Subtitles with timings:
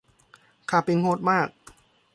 [0.69, 1.47] ค่าปิงโหดมาก